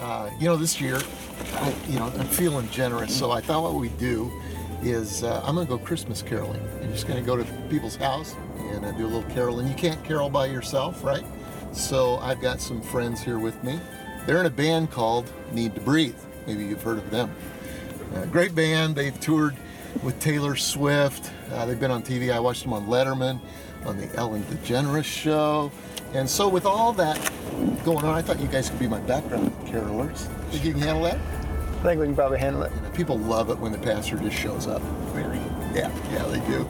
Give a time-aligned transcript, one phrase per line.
[0.00, 0.98] Uh, you know, this year,
[1.54, 4.32] I, you know, I'm feeling generous, so I thought what we'd do
[4.82, 6.60] is uh, I'm gonna go Christmas caroling.
[6.82, 9.68] I'm just gonna go to people's house and uh, do a little caroling.
[9.68, 11.24] You can't carol by yourself, right?
[11.72, 13.78] So I've got some friends here with me.
[14.26, 16.16] They're in a band called Need to Breathe.
[16.46, 17.30] Maybe you've heard of them.
[18.14, 18.96] Uh, great band.
[18.96, 19.54] They've toured
[20.02, 21.30] with Taylor Swift.
[21.52, 22.32] Uh, they've been on TV.
[22.32, 23.38] I watched them on Letterman,
[23.84, 25.70] on the Ellen DeGeneres show.
[26.14, 27.18] And so with all that
[27.84, 30.26] going on, I thought you guys could be my background carolers.
[30.50, 31.16] Think you can handle that?
[31.16, 32.72] I think we can probably handle it.
[32.94, 34.82] People love it when the pastor just shows up.
[35.14, 35.38] Really?
[35.74, 36.68] Yeah, yeah, they do.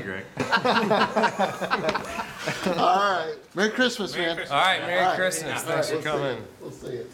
[0.00, 0.24] You Greg.
[2.66, 3.34] All right.
[3.54, 4.38] Merry Christmas, man.
[4.38, 5.16] All right, Merry All right.
[5.16, 5.62] Christmas.
[5.64, 6.36] All Thanks right, for we'll see coming.
[6.36, 6.44] you.
[6.60, 7.06] We'll see you.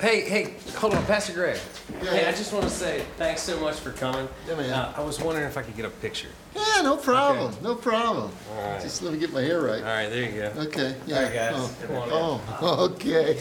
[0.00, 1.58] Hey, hey, hold on, Pastor Greg.
[2.02, 2.28] Yeah, hey, yeah.
[2.28, 4.28] I just want to say thanks so much for coming.
[4.48, 4.70] Yeah, man.
[4.70, 6.28] Uh, I was wondering if I could get a picture.
[6.54, 7.52] Yeah, no problem.
[7.54, 7.62] Okay.
[7.62, 8.30] No problem.
[8.52, 8.82] All right.
[8.82, 9.78] Just let me get my hair right.
[9.78, 10.52] All right, there you go.
[10.62, 10.96] Okay.
[11.06, 11.16] Yeah.
[11.16, 11.52] All right, guys.
[11.56, 12.12] Oh, Come on in.
[12.12, 13.38] oh, okay.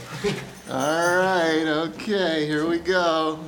[0.69, 1.65] All right.
[1.89, 2.45] Okay.
[2.45, 3.39] Here we go.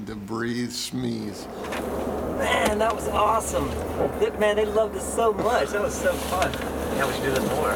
[0.00, 1.46] Need to breathe, sneeze.
[2.38, 3.68] Man, that was awesome.
[4.18, 5.68] They- Man, they loved us so much.
[5.70, 6.50] That was so fun.
[6.96, 7.74] Yeah, we should do this more.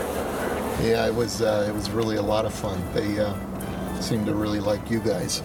[0.83, 1.43] Yeah, it was.
[1.43, 2.83] Uh, it was really a lot of fun.
[2.95, 3.35] They uh,
[4.01, 5.43] seemed to really like you guys.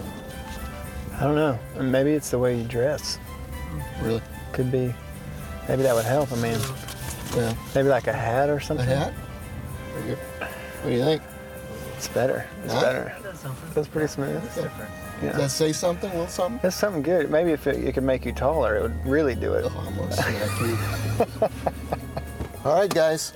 [1.18, 1.58] I don't know.
[1.78, 3.18] Maybe it's the way you dress.
[4.00, 4.22] Really.
[4.52, 4.94] Could be.
[5.68, 6.32] Maybe that would help.
[6.32, 6.58] I mean,
[7.36, 7.52] Yeah.
[7.74, 8.88] maybe like a hat or something.
[8.88, 9.12] A something.
[10.06, 10.18] hat.
[10.82, 11.22] What do you think?
[11.98, 12.46] It's better.
[12.64, 12.80] It's Huh?
[12.80, 13.16] better.
[13.74, 14.42] That's pretty smooth.
[14.54, 14.64] Does
[15.22, 15.32] Yeah.
[15.32, 16.08] that say something?
[16.10, 16.60] A little something?
[16.62, 17.30] That's something good.
[17.30, 19.64] Maybe if it, it could make you taller, it would really do it.
[19.68, 21.48] Oh, I'm gonna smack you.
[22.64, 23.32] All right, guys.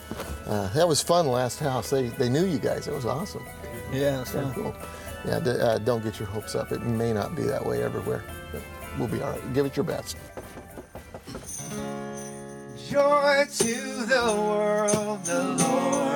[0.47, 1.27] Uh, that was fun.
[1.27, 1.91] Last house.
[1.91, 2.87] They they knew you guys.
[2.89, 3.45] It was awesome.
[3.93, 4.75] Yeah, it's Yeah, cool.
[5.27, 6.73] Yeah, d- uh, don't get your hopes up.
[6.73, 8.23] It may not be that way everywhere,
[8.53, 8.61] but
[8.99, 9.55] we'll be all right.
[9.55, 10.17] Give it your best.
[12.91, 13.75] Joy to
[14.07, 16.14] the world, the Lord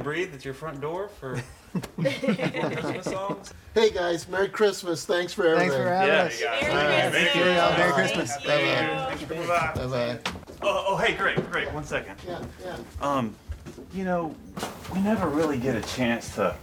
[0.00, 1.40] to Breathe at your front door for
[2.00, 3.54] Christmas songs?
[3.74, 5.04] Hey guys, Merry Christmas.
[5.04, 5.70] Thanks for everything.
[5.70, 6.40] Thanks for having Yeah, us.
[6.40, 6.62] you guys.
[6.62, 7.44] Merry Thank you.
[7.44, 8.36] Merry Christmas.
[8.36, 8.96] Thank you.
[8.96, 9.72] Thanks for coming by.
[9.74, 10.18] Bye bye.
[10.62, 11.72] Oh, oh, hey, great, great.
[11.72, 12.16] One second.
[12.26, 12.76] Yeah, yeah.
[13.00, 13.34] Um,
[13.92, 14.34] you know,
[14.92, 16.56] we never really get a chance to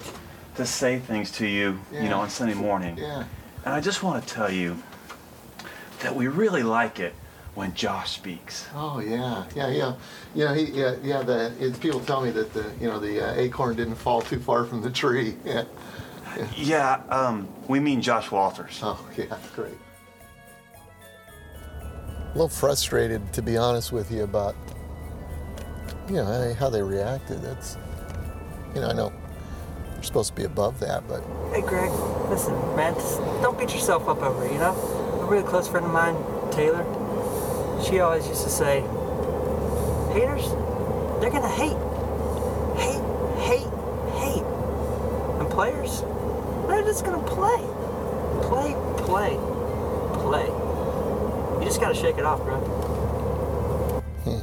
[0.56, 2.04] to say things to you, yeah.
[2.04, 2.98] you know, on Sunday morning.
[2.98, 3.25] Yeah.
[3.66, 4.81] And I just want to tell you
[6.00, 7.14] that we really like it
[7.57, 8.68] when Josh speaks.
[8.75, 9.95] Oh yeah, yeah, yeah.
[10.35, 11.23] You know, he, yeah, yeah.
[11.23, 14.40] The it, people tell me that the you know the uh, acorn didn't fall too
[14.40, 15.35] far from the tree.
[15.45, 15.63] Yeah.
[16.56, 18.79] Yeah, um, we mean Josh Walters.
[18.84, 19.73] Oh yeah, great.
[21.63, 24.56] A little frustrated, to be honest with you, about
[26.07, 27.41] you know how they reacted.
[27.41, 27.75] That's
[28.75, 29.12] you know I know
[29.95, 31.89] we're supposed to be above that, but Hey, Greg,
[32.29, 32.94] listen, man,
[33.41, 34.75] don't beat yourself up over it, you know?
[35.22, 36.16] A really close friend of mine,
[36.51, 36.85] Taylor,
[37.84, 38.82] she always used to say,
[40.14, 40.50] haters,
[41.20, 41.78] they're gonna hate.
[42.78, 43.04] Hate,
[43.40, 43.72] hate,
[44.20, 44.44] hate.
[45.40, 46.02] And players,
[46.68, 47.58] they're just gonna play.
[48.48, 49.38] Play, play,
[50.22, 50.46] play.
[51.60, 52.58] You just gotta shake it off, bro.
[54.24, 54.40] Hmm.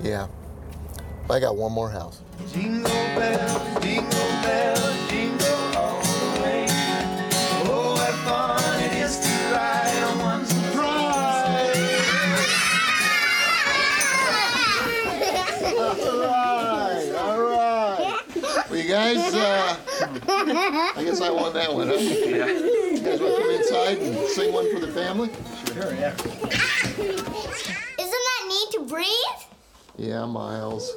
[0.00, 0.26] yeah.
[1.30, 2.20] I got one more house.
[2.52, 4.10] Jingle bells, jingle
[4.42, 5.53] bells, jingle
[19.14, 19.76] guys, uh,
[20.96, 21.88] I guess I won that one.
[21.88, 21.94] Huh?
[21.94, 25.30] You guys want to come inside and sing one for the family?
[25.72, 26.14] Sure, yeah.
[27.98, 29.40] Isn't that need to breathe?
[29.96, 30.92] Yeah, Miles.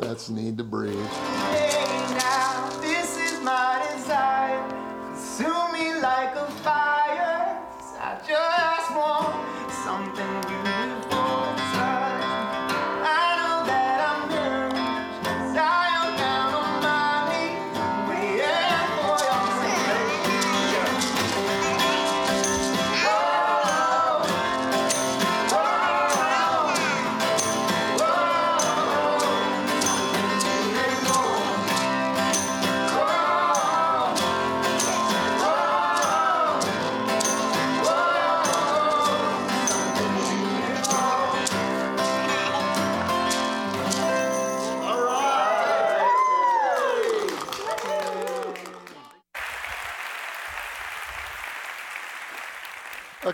[0.00, 0.94] That's need to breathe.
[0.94, 2.68] now.
[2.82, 4.62] This is my desire.
[5.14, 7.58] Consume me like a fire.
[7.78, 9.34] 'Cause I just want
[9.84, 10.55] something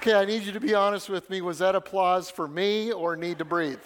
[0.02, 1.42] Okay, I need you to be honest with me.
[1.42, 3.78] Was that applause for me or need to breathe?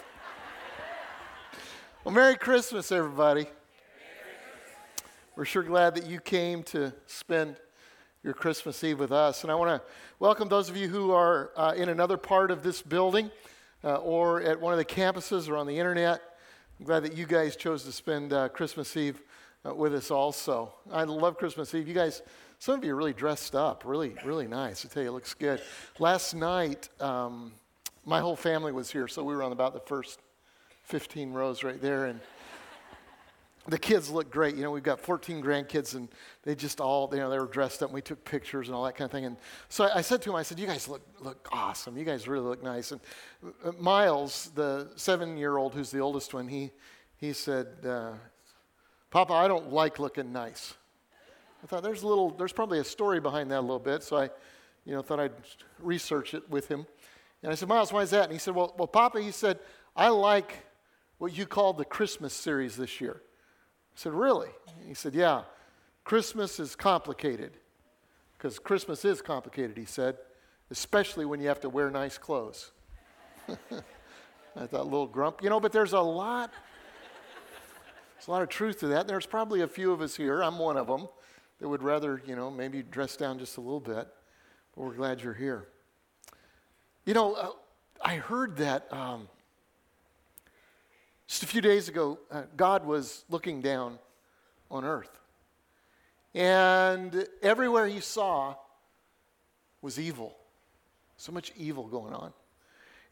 [2.03, 3.45] Well, Merry Christmas, everybody.
[5.35, 7.57] We're sure glad that you came to spend
[8.23, 9.43] your Christmas Eve with us.
[9.43, 9.87] And I want to
[10.17, 13.29] welcome those of you who are uh, in another part of this building
[13.83, 16.19] uh, or at one of the campuses or on the internet.
[16.79, 19.21] I'm glad that you guys chose to spend uh, Christmas Eve
[19.63, 20.73] uh, with us also.
[20.91, 21.87] I love Christmas Eve.
[21.87, 22.23] You guys,
[22.59, 24.85] some of you are really dressed up, really, really nice.
[24.85, 25.61] I tell you, it looks good.
[25.99, 27.51] Last night, um,
[28.03, 30.19] my whole family was here, so we were on about the first
[30.83, 32.05] 15 rows right there.
[32.05, 32.19] And
[33.67, 34.55] the kids look great.
[34.55, 36.09] You know, we've got 14 grandkids, and
[36.43, 38.85] they just all, you know, they were dressed up, and we took pictures and all
[38.85, 39.25] that kind of thing.
[39.25, 39.37] And
[39.69, 41.97] so I, I said to him, I said, "You guys look look awesome.
[41.97, 43.01] You guys really look nice." And
[43.63, 46.71] uh, Miles, the seven-year-old, who's the oldest one, he
[47.17, 48.13] he said, uh,
[49.11, 50.73] "Papa, I don't like looking nice."
[51.63, 54.17] I thought there's a little, there's probably a story behind that a little bit, so
[54.17, 54.29] I,
[54.85, 55.33] you know, thought I'd
[55.79, 56.85] research it with him.
[57.43, 58.23] And I said, Miles, why is that?
[58.23, 59.59] And he said, Well, well, Papa, he said,
[59.95, 60.65] I like
[61.17, 63.21] what you called the Christmas series this year.
[63.21, 64.49] I said, Really?
[64.87, 65.43] He said, Yeah.
[66.03, 67.57] Christmas is complicated.
[68.37, 70.17] Because Christmas is complicated, he said,
[70.69, 72.71] especially when you have to wear nice clothes.
[73.49, 75.41] I thought, little grump.
[75.41, 76.51] You know, but there's a lot,
[78.15, 79.07] there's a lot of truth to that.
[79.07, 81.07] There's probably a few of us here, I'm one of them,
[81.59, 84.07] that would rather, you know, maybe dress down just a little bit.
[84.75, 85.67] But we're glad you're here.
[87.05, 87.49] You know, uh,
[88.01, 89.27] I heard that um,
[91.27, 93.97] just a few days ago, uh, God was looking down
[94.69, 95.17] on earth.
[96.33, 98.55] And everywhere he saw
[99.81, 100.35] was evil.
[101.17, 102.31] So much evil going on.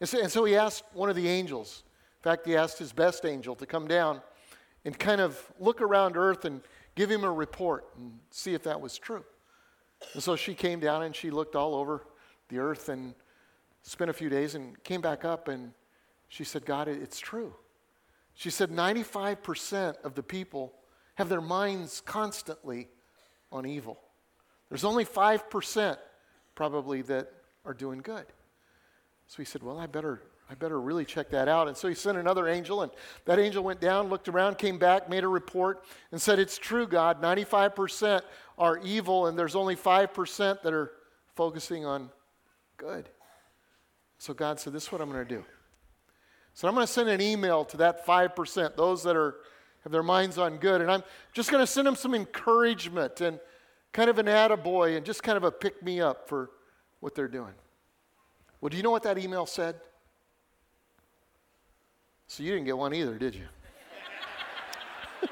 [0.00, 1.82] And so, and so, he asked one of the angels,
[2.20, 4.20] in fact, he asked his best angel to come down
[4.84, 6.60] and kind of look around earth and
[6.96, 9.24] give him a report and see if that was true.
[10.14, 12.06] And so she came down and she looked all over
[12.48, 13.14] the earth and
[13.82, 15.72] spent a few days and came back up and
[16.28, 17.54] she said, God, it's true.
[18.34, 20.74] She said 95% of the people
[21.14, 22.88] have their minds constantly
[23.52, 23.98] on evil.
[24.68, 25.96] There's only 5%
[26.54, 27.32] probably that
[27.64, 28.26] are doing good.
[29.28, 31.66] So he said, Well, I better, I better really check that out.
[31.66, 32.92] And so he sent another angel, and
[33.24, 36.86] that angel went down, looked around, came back, made a report, and said, It's true,
[36.86, 37.20] God.
[37.20, 38.20] 95%
[38.56, 40.92] are evil, and there's only 5% that are
[41.34, 42.10] focusing on
[42.76, 43.08] good.
[44.18, 45.44] So God said, This is what I'm going to do.
[46.54, 49.36] So I'm going to send an email to that 5%, those that are
[49.86, 53.38] have their minds on good, and I'm just going to send them some encouragement and
[53.92, 56.50] kind of an attaboy and just kind of a pick me up for
[56.98, 57.52] what they're doing.
[58.60, 59.76] Well, do you know what that email said?
[62.28, 63.46] So you didn't get one either, did you?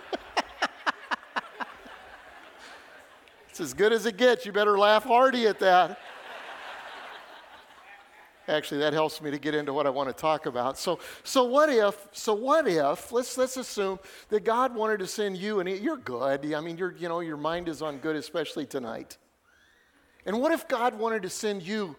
[3.51, 4.47] it's as good as it gets.
[4.47, 5.99] You better laugh hearty at that.
[8.47, 10.77] Actually, that helps me to get into what I want to talk about.
[10.77, 11.97] So, so what if?
[12.13, 13.11] So what if?
[13.11, 13.99] Let's let's assume
[14.29, 16.55] that God wanted to send you, and you're good.
[16.55, 19.17] I mean, you're you know your mind is on good, especially tonight.
[20.27, 21.97] And what if God wanted to send you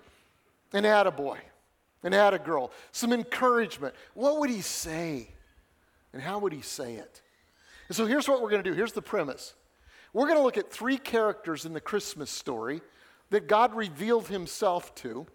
[0.71, 1.37] an attaboy,
[2.13, 3.95] an girl, some encouragement?
[4.13, 5.29] What would He say,
[6.13, 7.21] and how would He say it?
[7.87, 8.75] And so here's what we're going to do.
[8.75, 9.53] Here's the premise.
[10.13, 12.81] We're going to look at three characters in the Christmas story
[13.31, 15.27] that God revealed Himself to.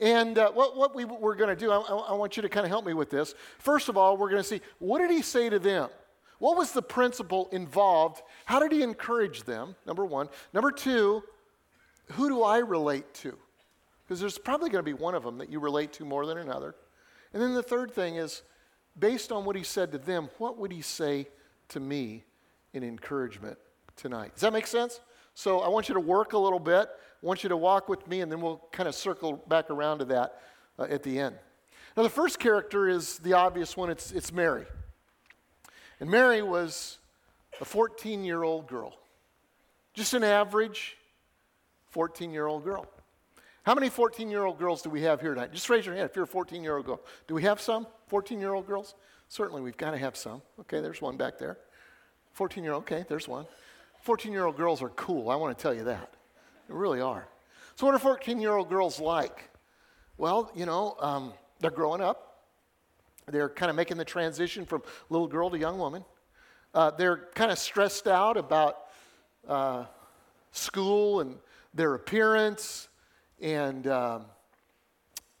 [0.00, 2.64] And uh, what, what we, we're going to do, I, I want you to kind
[2.64, 3.34] of help me with this.
[3.58, 5.90] First of all, we're going to see what did he say to them?
[6.38, 8.22] What was the principle involved?
[8.46, 9.76] How did he encourage them?
[9.86, 10.30] Number one.
[10.54, 11.22] Number two,
[12.12, 13.36] who do I relate to?
[14.10, 16.36] Because there's probably going to be one of them that you relate to more than
[16.36, 16.74] another.
[17.32, 18.42] And then the third thing is,
[18.98, 21.28] based on what he said to them, what would he say
[21.68, 22.24] to me
[22.72, 23.56] in encouragement
[23.94, 24.32] tonight?
[24.34, 25.00] Does that make sense?
[25.34, 26.88] So I want you to work a little bit.
[26.88, 30.00] I want you to walk with me, and then we'll kind of circle back around
[30.00, 30.40] to that
[30.76, 31.36] uh, at the end.
[31.96, 34.66] Now, the first character is the obvious one it's, it's Mary.
[36.00, 36.98] And Mary was
[37.60, 38.98] a 14 year old girl,
[39.94, 40.96] just an average
[41.90, 42.88] 14 year old girl.
[43.64, 45.52] How many 14 year old girls do we have here tonight?
[45.52, 47.00] Just raise your hand if you're a 14 year old girl.
[47.26, 48.94] Do we have some 14 year old girls?
[49.28, 50.42] Certainly, we've got to have some.
[50.60, 51.58] Okay, there's one back there.
[52.32, 53.46] 14 year old, okay, there's one.
[54.02, 56.14] 14 year old girls are cool, I want to tell you that.
[56.68, 57.28] They really are.
[57.76, 59.50] So, what are 14 year old girls like?
[60.16, 62.44] Well, you know, um, they're growing up.
[63.26, 66.04] They're kind of making the transition from little girl to young woman.
[66.74, 68.78] Uh, they're kind of stressed out about
[69.46, 69.84] uh,
[70.52, 71.36] school and
[71.74, 72.88] their appearance
[73.40, 74.24] and um,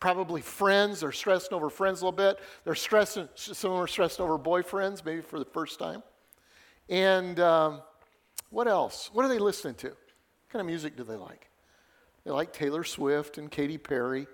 [0.00, 1.00] probably friends.
[1.00, 2.40] They're stressing over friends a little bit.
[2.64, 6.02] They're stressing, some of them are stressing over boyfriends, maybe for the first time.
[6.88, 7.82] And um,
[8.48, 9.10] what else?
[9.12, 9.88] What are they listening to?
[9.88, 9.96] What
[10.50, 11.48] kind of music do they like?
[12.24, 14.26] They like Taylor Swift and Katy Perry.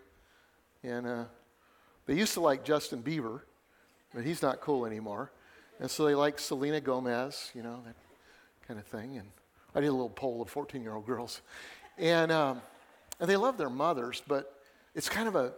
[0.83, 1.25] And uh,
[2.07, 3.41] they used to like Justin Bieber,
[4.15, 5.33] but he's not cool anymore.
[5.81, 7.97] And so they like Selena Gomez, you know, that
[8.67, 9.19] kind of thing.
[9.19, 9.29] And
[9.75, 11.43] I did a little poll of 14 year old girls.
[11.99, 12.63] And, um,
[13.21, 14.61] and they love their mothers, but
[14.95, 15.53] it's kind of a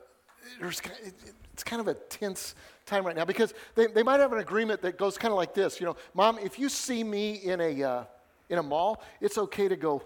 [1.52, 2.54] it's kind of a tense
[2.86, 5.54] time right now because they, they might have an agreement that goes kind of like
[5.54, 5.80] this.
[5.80, 8.04] You know, mom, if you see me in a, uh,
[8.48, 10.02] in a mall, it's okay to go,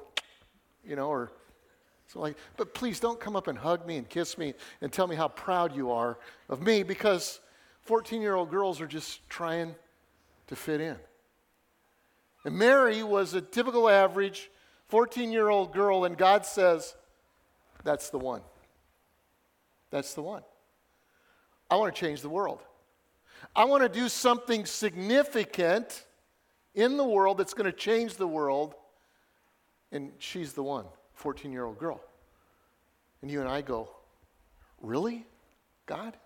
[0.85, 1.31] you know, or
[2.07, 5.07] so like, but please don't come up and hug me and kiss me and tell
[5.07, 6.19] me how proud you are
[6.49, 7.41] of me because
[7.83, 9.75] 14 year old girls are just trying
[10.49, 10.97] to fit in.
[12.45, 14.51] And Mary was a typical average
[14.89, 16.95] 14 year old girl, and God says,
[17.85, 18.43] That's the one.
[19.91, 20.43] That's the one.
[21.71, 22.61] I want to change the world.
[23.57, 26.05] I want to do something significant
[26.75, 28.75] in the world that's going to change the world.
[29.91, 32.01] And she's the one, 14 year old girl.
[33.21, 33.89] And you and I go,
[34.81, 35.25] Really?
[35.87, 36.17] God?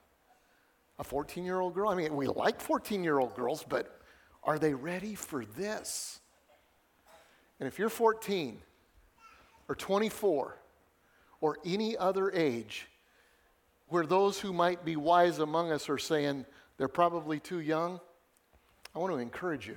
[0.98, 1.90] A 14 year old girl?
[1.90, 4.00] I mean, we like 14 year old girls, but
[4.42, 6.20] are they ready for this?
[7.60, 8.58] And if you're 14
[9.68, 10.56] or 24
[11.40, 12.86] or any other age
[13.88, 16.44] where those who might be wise among us are saying
[16.76, 18.00] they're probably too young,
[18.94, 19.76] I want to encourage you.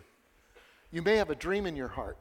[0.91, 2.17] You may have a dream in your heart.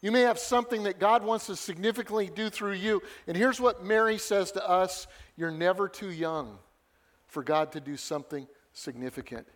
[0.00, 3.02] You may have something that God wants to significantly do through you.
[3.28, 6.58] And here's what Mary says to us You're never too young
[7.28, 9.46] for God to do something significant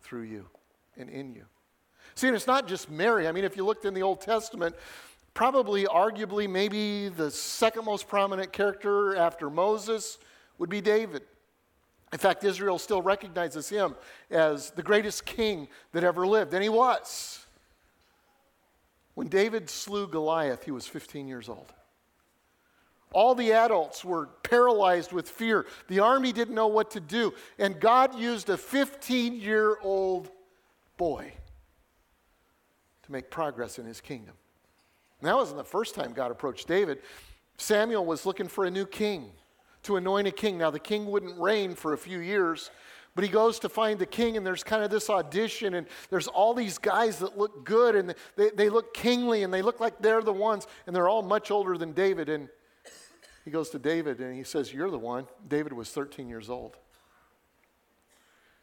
[0.00, 0.46] through you
[0.96, 1.44] and in you.
[2.14, 3.28] See, and it's not just Mary.
[3.28, 4.74] I mean, if you looked in the Old Testament,
[5.40, 10.18] probably, arguably, maybe the second most prominent character after Moses
[10.58, 11.22] would be David.
[12.12, 13.96] In fact, Israel still recognizes him
[14.30, 17.46] as the greatest king that ever lived, and he was.
[19.14, 21.72] When David slew Goliath, he was 15 years old.
[23.14, 25.64] All the adults were paralyzed with fear.
[25.88, 27.32] The army didn't know what to do.
[27.58, 30.28] And God used a 15 year old
[30.98, 31.32] boy
[33.04, 34.34] to make progress in his kingdom.
[35.20, 36.98] And that wasn't the first time God approached David.
[37.56, 39.30] Samuel was looking for a new king,
[39.82, 40.58] to anoint a king.
[40.58, 42.70] Now, the king wouldn't reign for a few years,
[43.14, 46.26] but he goes to find the king, and there's kind of this audition, and there's
[46.26, 50.00] all these guys that look good, and they, they look kingly, and they look like
[50.00, 52.28] they're the ones, and they're all much older than David.
[52.28, 52.48] And
[53.44, 55.26] he goes to David, and he says, You're the one.
[55.48, 56.76] David was 13 years old.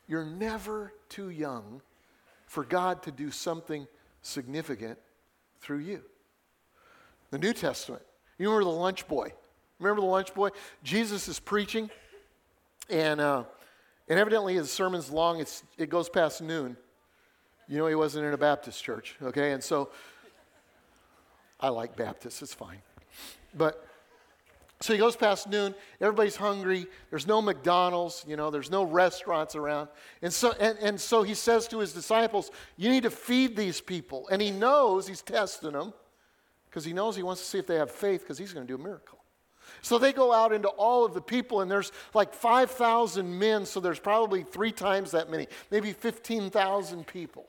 [0.07, 1.81] You're never too young
[2.45, 3.87] for God to do something
[4.21, 4.97] significant
[5.59, 6.03] through you.
[7.31, 8.01] The New Testament.
[8.37, 9.33] You remember the lunch boy?
[9.79, 10.49] Remember the lunch boy?
[10.83, 11.89] Jesus is preaching,
[12.89, 13.43] and, uh,
[14.07, 15.39] and evidently his sermon's long.
[15.39, 16.77] It's, it goes past noon.
[17.67, 19.51] You know, he wasn't in a Baptist church, okay?
[19.51, 19.89] And so
[21.59, 22.81] I like Baptists, it's fine.
[23.55, 23.85] But
[24.79, 29.55] so he goes past noon, everybody's hungry, there's no McDonald's, you know, there's no restaurants
[29.55, 29.89] around.
[30.21, 33.81] And so, and, and so he says to his disciples, You need to feed these
[33.81, 34.27] people.
[34.29, 35.93] And he knows he's testing them
[36.77, 38.71] because he knows he wants to see if they have faith because he's going to
[38.71, 39.17] do a miracle.
[39.81, 43.79] So they go out into all of the people, and there's like 5,000 men, so
[43.79, 47.47] there's probably three times that many, maybe 15,000 people.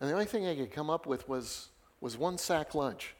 [0.00, 1.66] And the only thing they could come up with was,
[2.00, 3.16] was one sack lunch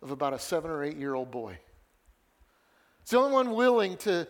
[0.00, 1.58] of about a seven or eight year old boy.
[3.02, 4.28] It's the only one willing to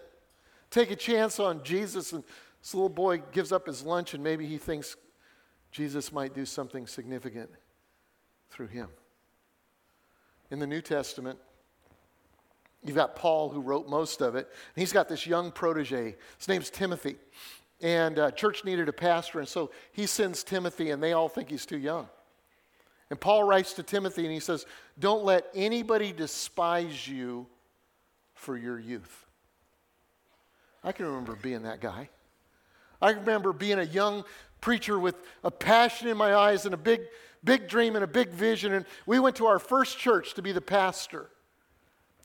[0.70, 2.24] take a chance on Jesus, and
[2.62, 4.96] this little boy gives up his lunch, and maybe he thinks
[5.70, 7.50] Jesus might do something significant
[8.50, 8.88] through him.
[10.50, 11.38] In the New Testament,
[12.84, 16.16] you've got Paul who wrote most of it, and he's got this young protege.
[16.38, 17.16] His name's Timothy.
[17.82, 21.48] And uh, church needed a pastor, and so he sends Timothy, and they all think
[21.48, 22.08] he's too young.
[23.08, 24.66] And Paul writes to Timothy, and he says,
[24.98, 27.46] Don't let anybody despise you
[28.34, 29.26] for your youth.
[30.84, 32.08] I can remember being that guy.
[33.02, 34.24] I remember being a young
[34.60, 37.02] preacher with a passion in my eyes and a big,
[37.44, 38.72] big dream and a big vision.
[38.72, 41.30] And we went to our first church to be the pastor.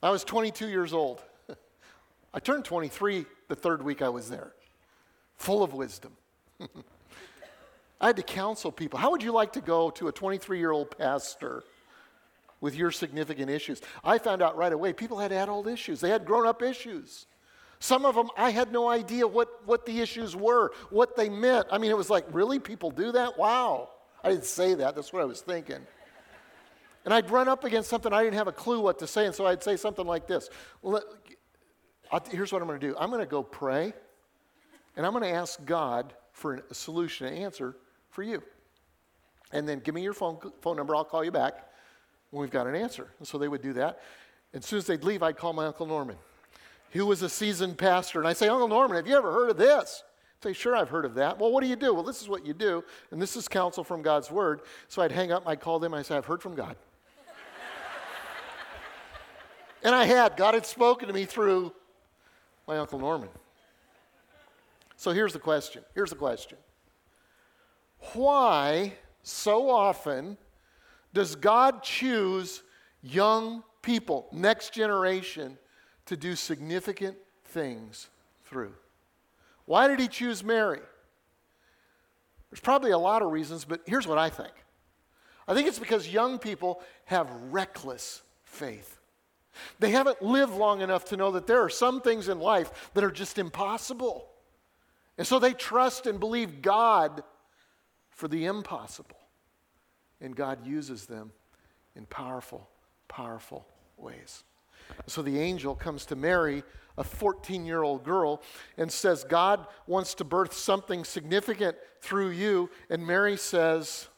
[0.02, 1.22] I was 22 years old.
[2.34, 4.52] I turned 23 the third week I was there,
[5.36, 6.12] full of wisdom.
[8.00, 8.98] I had to counsel people.
[8.98, 11.64] How would you like to go to a 23 year old pastor
[12.60, 13.80] with your significant issues?
[14.04, 17.26] I found out right away people had adult issues, they had grown up issues.
[17.78, 21.66] Some of them, I had no idea what, what the issues were, what they meant.
[21.70, 22.58] I mean, it was like, really?
[22.58, 23.36] People do that?
[23.36, 23.90] Wow.
[24.26, 25.80] I didn't say that, that's what I was thinking.
[27.04, 29.34] And I'd run up against something I didn't have a clue what to say, and
[29.34, 30.48] so I'd say something like this
[32.30, 33.92] Here's what I'm going to do I'm going to go pray,
[34.96, 37.76] and I'm going to ask God for a solution, an answer
[38.10, 38.42] for you.
[39.52, 41.68] And then give me your phone, phone number, I'll call you back
[42.30, 43.08] when we've got an answer.
[43.18, 44.00] And so they would do that.
[44.52, 46.16] And as soon as they'd leave, I'd call my Uncle Norman.
[46.90, 48.18] who was a seasoned pastor.
[48.18, 50.02] And I'd say, Uncle Norman, have you ever heard of this?
[50.46, 51.40] Say, sure, I've heard of that.
[51.40, 51.92] Well, what do you do?
[51.92, 52.84] Well, this is what you do.
[53.10, 54.60] And this is counsel from God's word.
[54.86, 56.76] So I'd hang up, I'd call them, I'd say, I've heard from God.
[59.82, 60.36] and I had.
[60.36, 61.72] God had spoken to me through
[62.68, 63.28] my Uncle Norman.
[64.94, 65.82] So here's the question.
[65.96, 66.58] Here's the question.
[68.12, 68.92] Why
[69.24, 70.38] so often
[71.12, 72.62] does God choose
[73.02, 75.58] young people, next generation,
[76.04, 78.10] to do significant things
[78.44, 78.74] through?
[79.66, 80.80] Why did he choose Mary?
[82.50, 84.52] There's probably a lot of reasons, but here's what I think.
[85.46, 88.98] I think it's because young people have reckless faith.
[89.78, 93.04] They haven't lived long enough to know that there are some things in life that
[93.04, 94.28] are just impossible.
[95.18, 97.22] And so they trust and believe God
[98.10, 99.16] for the impossible.
[100.20, 101.32] And God uses them
[101.94, 102.68] in powerful,
[103.08, 104.44] powerful ways.
[105.06, 106.62] So the angel comes to Mary,
[106.98, 108.42] a 14 year old girl,
[108.76, 112.70] and says, God wants to birth something significant through you.
[112.90, 114.08] And Mary says,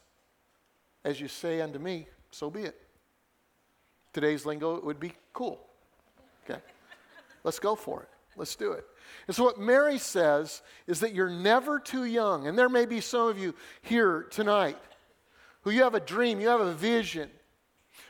[1.03, 2.79] As you say unto me, so be it.
[4.13, 5.59] Today's lingo it would be cool.
[6.49, 6.59] Okay.
[7.43, 8.09] Let's go for it.
[8.35, 8.85] Let's do it.
[9.27, 12.47] And so, what Mary says is that you're never too young.
[12.47, 14.77] And there may be some of you here tonight
[15.61, 17.29] who you have a dream, you have a vision,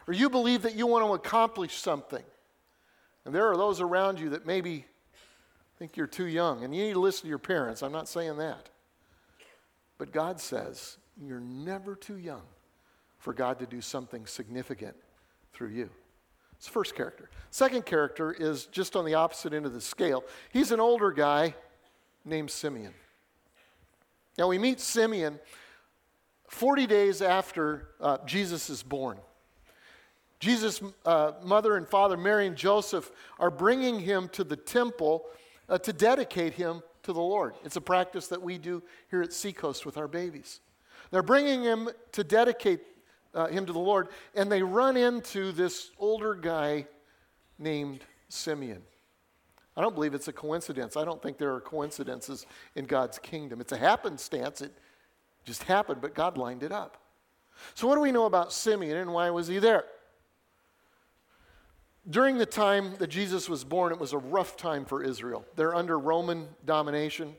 [0.08, 2.24] or you believe that you want to accomplish something.
[3.26, 4.86] And there are those around you that maybe
[5.78, 6.64] think you're too young.
[6.64, 7.82] And you need to listen to your parents.
[7.82, 8.70] I'm not saying that.
[9.98, 12.44] But God says you're never too young
[13.18, 14.96] for God to do something significant
[15.54, 15.90] through you.
[16.58, 17.30] It's the first character.
[17.52, 20.24] Second character is just on the opposite end of the scale.
[20.52, 21.56] He's an older guy
[22.26, 22.94] named Simeon.
[24.38, 25.40] Now, we meet Simeon
[26.50, 29.18] 40 days after uh, Jesus is born.
[30.40, 35.26] Jesus' uh, mother and father, Mary and Joseph, are bringing him to the temple
[35.68, 37.56] uh, to dedicate him to the Lord.
[37.66, 40.62] It's a practice that we do here at Seacoast with our babies.
[41.12, 42.82] They're bringing him to dedicate
[43.34, 46.88] uh, him to the Lord, and they run into this older guy
[47.58, 48.82] named Simeon.
[49.76, 50.98] I don't believe it's a coincidence.
[50.98, 53.62] I don't think there are coincidences in God's kingdom.
[53.62, 54.62] It's a happenstance.
[54.62, 54.74] It
[55.46, 56.98] just happened, but God lined it up.
[57.76, 59.86] So, what do we know about Simeon and why was he there?
[62.10, 65.46] During the time that Jesus was born, it was a rough time for Israel.
[65.56, 67.36] They're under Roman domination.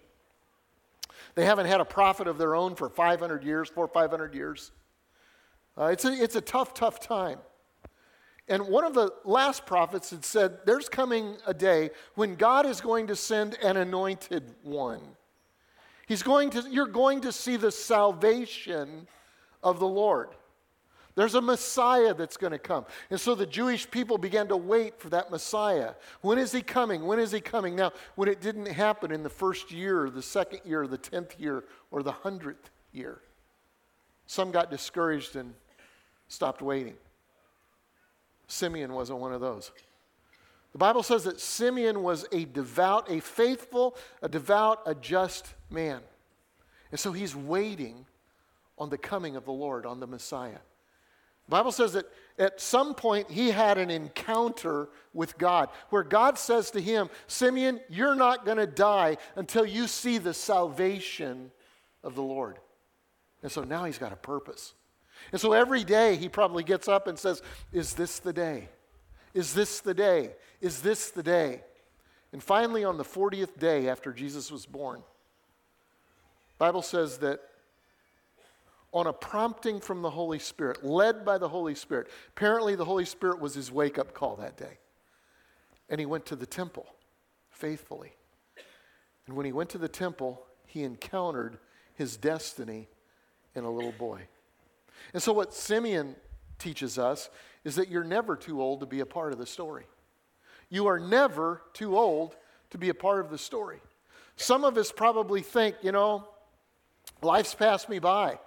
[1.34, 4.70] They haven't had a prophet of their own for 500 years, four 500 years.
[5.76, 7.38] Uh, it's, a, it's a tough, tough time.
[8.48, 12.80] And one of the last prophets had said, There's coming a day when God is
[12.80, 15.00] going to send an anointed one.
[16.06, 19.06] He's going to, you're going to see the salvation
[19.62, 20.30] of the Lord.
[21.20, 22.86] There's a Messiah that's going to come.
[23.10, 25.90] And so the Jewish people began to wait for that Messiah.
[26.22, 27.04] When is he coming?
[27.04, 27.76] When is he coming?
[27.76, 31.64] Now, when it didn't happen in the first year, the second year, the tenth year,
[31.90, 33.20] or the hundredth year,
[34.24, 35.52] some got discouraged and
[36.28, 36.94] stopped waiting.
[38.46, 39.72] Simeon wasn't one of those.
[40.72, 46.00] The Bible says that Simeon was a devout, a faithful, a devout, a just man.
[46.90, 48.06] And so he's waiting
[48.78, 50.60] on the coming of the Lord, on the Messiah.
[51.50, 52.06] Bible says that
[52.38, 57.80] at some point he had an encounter with God where God says to him, Simeon,
[57.90, 61.50] you're not going to die until you see the salvation
[62.02, 62.58] of the Lord.
[63.42, 64.74] And so now he's got a purpose.
[65.32, 68.68] And so every day he probably gets up and says, Is this the day?
[69.34, 70.30] Is this the day?
[70.60, 71.62] Is this the day?
[72.32, 75.02] And finally, on the 40th day after Jesus was born,
[76.58, 77.40] Bible says that
[78.92, 83.04] on a prompting from the Holy Spirit, led by the Holy Spirit, apparently the Holy
[83.04, 84.78] Spirit was his wake up call that day.
[85.88, 86.86] And he went to the temple
[87.50, 88.12] faithfully.
[89.26, 91.58] And when he went to the temple, he encountered
[91.94, 92.88] his destiny
[93.54, 94.22] in a little boy.
[95.12, 96.16] And so, what Simeon
[96.58, 97.30] teaches us
[97.64, 99.84] is that you're never too old to be a part of the story.
[100.68, 102.36] You are never too old
[102.70, 103.80] to be a part of the story.
[104.36, 106.26] Some of us probably think, you know,
[107.22, 108.38] life's passed me by,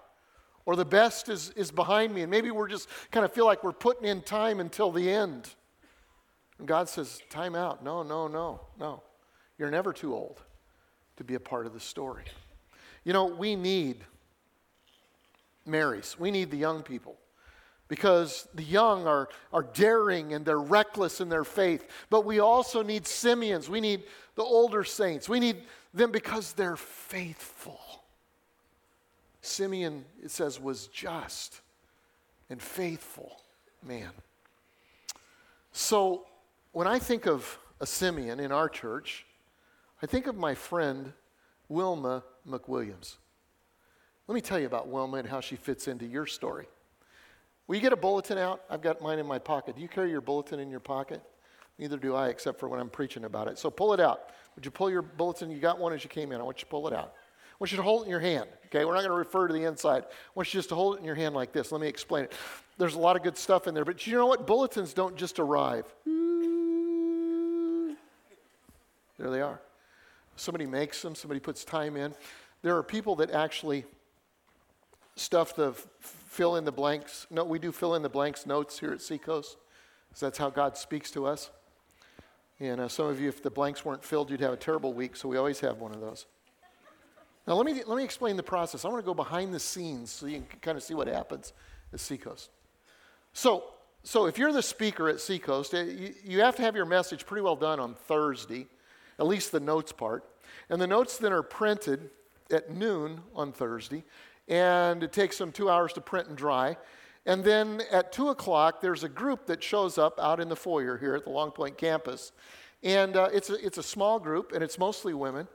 [0.65, 3.63] or the best is, is behind me, and maybe we're just kind of feel like
[3.63, 5.49] we're putting in time until the end.
[6.59, 7.83] And God says, time out.
[7.83, 9.03] No, no, no, no.
[9.57, 10.41] You're never too old
[11.17, 12.25] to be a part of the story.
[13.03, 13.97] You know, we need
[15.65, 16.17] Marys.
[16.17, 17.17] We need the young people
[17.87, 21.87] because the young are, are daring and they're reckless in their faith.
[22.09, 23.69] But we also need Simeons.
[23.69, 24.03] We need
[24.35, 25.27] the older saints.
[25.27, 27.79] We need them because they're faithful.
[29.45, 31.59] Simeon, it says, was just
[32.49, 33.41] and faithful
[33.85, 34.09] man.
[35.73, 36.25] So
[36.71, 39.25] when I think of a Simeon in our church,
[40.01, 41.11] I think of my friend
[41.67, 43.17] Wilma McWilliams.
[44.27, 46.67] Let me tell you about Wilma and how she fits into your story.
[47.67, 48.61] Will you get a bulletin out?
[48.69, 49.75] I've got mine in my pocket.
[49.75, 51.21] Do you carry your bulletin in your pocket?
[51.77, 53.57] Neither do I, except for when I'm preaching about it.
[53.57, 54.29] So pull it out.
[54.55, 55.51] Would you pull your bulletin?
[55.51, 56.39] You got one as you came in.
[56.39, 57.15] I want you to pull it out.
[57.63, 58.49] I want you to hold it in your hand.
[58.65, 60.03] Okay, we're not going to refer to the inside.
[60.03, 61.71] I want you just to hold it in your hand like this.
[61.71, 62.33] Let me explain it.
[62.77, 64.45] There's a lot of good stuff in there, but you know what?
[64.45, 65.85] Bulletins don't just arrive.
[69.17, 69.61] There they are.
[70.35, 72.13] Somebody makes them, somebody puts time in.
[72.63, 73.85] There are people that actually
[75.15, 77.27] stuff the f- fill in the blanks.
[77.31, 79.55] No, we do fill in the blanks notes here at Seacoast,
[80.09, 81.49] because that's how God speaks to us.
[82.59, 85.15] And uh, some of you, if the blanks weren't filled, you'd have a terrible week,
[85.15, 86.25] so we always have one of those.
[87.45, 88.85] Now, let me, let me explain the process.
[88.85, 91.51] I want to go behind the scenes so you can kind of see what happens
[91.91, 92.49] at Seacoast.
[93.33, 93.65] So,
[94.03, 97.25] so if you're the speaker at Seacoast, uh, you, you have to have your message
[97.25, 98.67] pretty well done on Thursday,
[99.19, 100.23] at least the notes part.
[100.69, 102.09] And the notes then are printed
[102.49, 104.03] at noon on Thursday,
[104.47, 106.77] and it takes them two hours to print and dry.
[107.25, 110.97] And then at 2 o'clock, there's a group that shows up out in the foyer
[110.97, 112.33] here at the Long Point campus.
[112.83, 115.47] And uh, it's, a, it's a small group, and it's mostly women.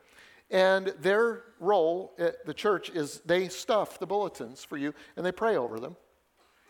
[0.51, 5.33] And their role at the church is they stuff the bulletins for you and they
[5.33, 5.97] pray over them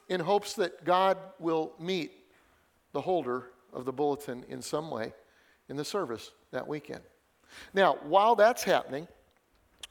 [0.09, 2.13] in hopes that God will meet
[2.93, 5.13] the holder of the bulletin in some way
[5.69, 7.03] in the service that weekend.
[7.75, 9.07] Now, while that's happening,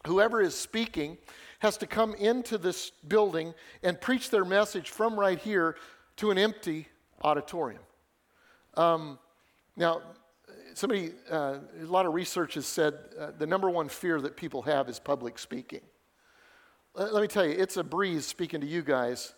[0.06, 1.18] whoever is speaking
[1.60, 5.76] has to come into this building and preach their message from right here
[6.18, 6.88] to an empty
[7.24, 7.82] auditorium.
[8.76, 9.18] Um,
[9.76, 10.02] now,
[10.78, 14.62] somebody, uh, a lot of research has said uh, the number one fear that people
[14.62, 15.82] have is public speaking.
[16.94, 19.34] Let, let me tell you, it's a breeze speaking to you guys.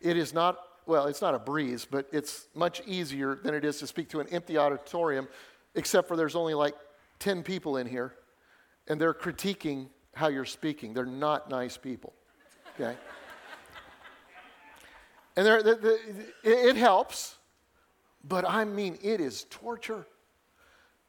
[0.00, 3.78] It is not, well, it's not a breeze, but it's much easier than it is
[3.80, 5.28] to speak to an empty auditorium,
[5.74, 6.74] except for there's only like
[7.18, 8.14] 10 people in here,
[8.88, 10.94] and they're critiquing how you're speaking.
[10.94, 12.14] They're not nice people,
[12.74, 12.96] okay?
[15.36, 15.74] and they're, the,
[16.42, 17.36] the, it helps,
[18.26, 20.06] but I mean, it is torture.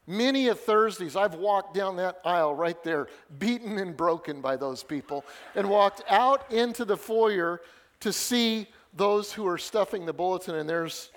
[0.08, 3.08] Many of Thursdays, I've walked down that aisle right there,
[3.40, 7.62] beaten and broken by those people, and walked out into the foyer
[8.02, 11.10] to see those who are stuffing the bulletin, and there's,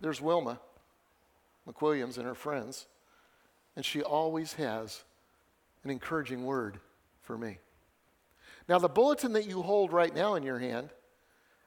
[0.00, 0.58] there's Wilma
[1.68, 2.86] McWilliams and her friends,
[3.76, 5.04] and she always has
[5.84, 6.80] an encouraging word
[7.22, 7.58] for me.
[8.68, 10.90] Now, the bulletin that you hold right now in your hand,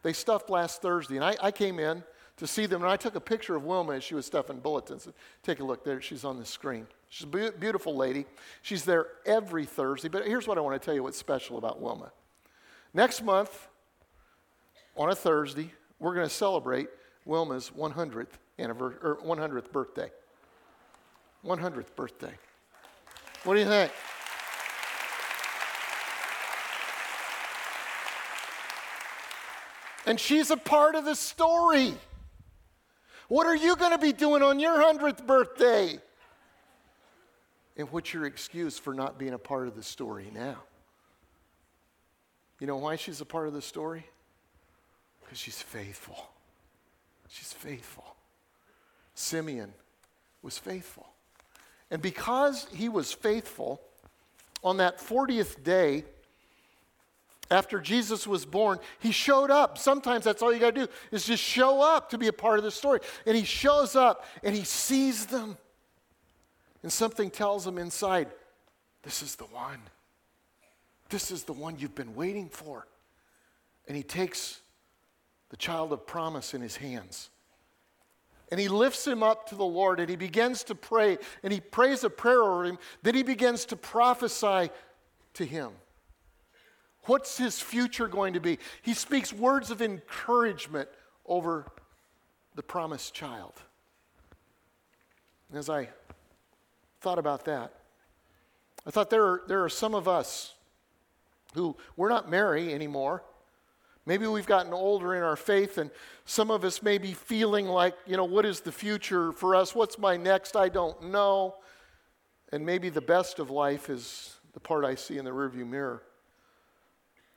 [0.04, 2.04] they stuffed last Thursday, and I, I came in
[2.38, 5.08] to see them, and I took a picture of Wilma as she was stuffing bulletins.
[5.44, 6.88] Take a look there, she's on the screen.
[7.10, 8.26] She's a beautiful lady.
[8.64, 11.80] She's there every Thursday, but here's what I want to tell you what's special about
[11.80, 12.12] Wilma.
[12.92, 13.68] Next month,
[14.96, 16.88] on a Thursday, we're going to celebrate
[17.26, 20.12] Wilma's 100th, anniversary, or 100th birthday.
[21.46, 22.34] 100th birthday.
[23.44, 23.92] What do you think?
[30.06, 31.94] And she's a part of the story.
[33.28, 35.98] What are you going to be doing on your 100th birthday?
[37.78, 40.58] And what's your excuse for not being a part of the story now?
[42.60, 44.06] You know why she's a part of the story?
[45.22, 46.30] Because she's faithful.
[47.30, 48.16] She's faithful.
[49.16, 49.74] Simeon
[50.42, 51.08] was faithful.
[51.90, 53.82] And because he was faithful,
[54.64, 56.06] on that 40th day,
[57.52, 59.78] after Jesus was born, he showed up.
[59.78, 62.58] Sometimes that's all you got to do is just show up to be a part
[62.58, 63.00] of the story.
[63.26, 65.58] And he shows up and he sees them.
[66.82, 68.30] And something tells him inside,
[69.04, 69.80] this is the one.
[71.10, 72.88] This is the one you've been waiting for.
[73.88, 74.62] And he takes
[75.50, 77.30] the child of promise in his hands.
[78.52, 81.60] And he lifts him up to the Lord and he begins to pray and he
[81.60, 82.78] prays a prayer over him.
[83.02, 84.72] Then he begins to prophesy
[85.36, 85.72] to him.
[87.06, 88.60] What's his future going to be?
[88.82, 90.90] He speaks words of encouragement
[91.26, 91.72] over
[92.56, 93.54] the promised child.
[95.50, 95.90] And as I
[97.02, 97.74] thought about that,
[98.86, 100.54] I thought there are, there are some of us
[101.54, 103.24] who we're not married anymore.
[104.06, 105.90] Maybe we've gotten older in our faith, and
[106.26, 109.74] some of us may be feeling like, you know, what is the future for us?
[109.74, 110.58] What's my next?
[110.58, 111.56] I don't know.
[112.52, 116.04] And maybe the best of life is the part I see in the rearview mirror.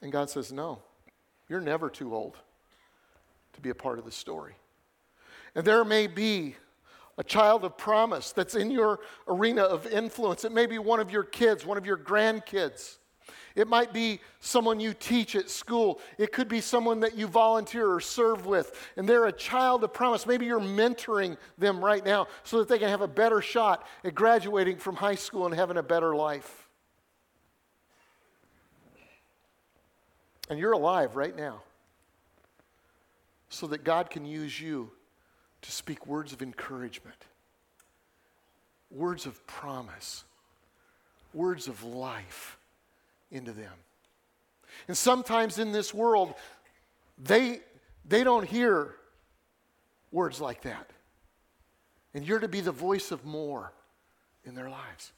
[0.02, 0.80] And God says, No,
[1.48, 2.37] you're never too old
[3.54, 4.54] to be a part of the story.
[5.54, 6.56] And there may be
[7.18, 10.44] a child of promise that's in your arena of influence.
[10.44, 12.98] It may be one of your kids, one of your grandkids.
[13.54, 15.98] It might be someone you teach at school.
[16.18, 19.94] It could be someone that you volunteer or serve with, and they're a child of
[19.94, 20.26] promise.
[20.26, 24.14] Maybe you're mentoring them right now so that they can have a better shot at
[24.14, 26.65] graduating from high school and having a better life.
[30.48, 31.62] And you're alive right now
[33.48, 34.90] so that God can use you
[35.62, 37.24] to speak words of encouragement,
[38.90, 40.24] words of promise,
[41.32, 42.59] words of life
[43.30, 43.72] into them.
[44.88, 46.35] And sometimes in this world,
[47.18, 47.61] they,
[48.06, 48.94] they don't hear
[50.12, 50.90] words like that.
[52.14, 53.72] And you're to be the voice of more
[54.44, 55.12] in their lives.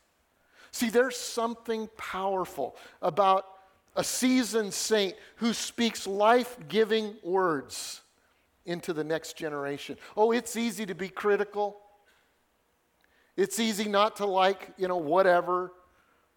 [0.71, 3.45] See, there's something powerful about
[3.99, 8.01] a seasoned saint who speaks life giving words
[8.65, 9.97] into the next generation.
[10.17, 11.77] Oh, it's easy to be critical.
[13.37, 15.73] It's easy not to like, you know, whatever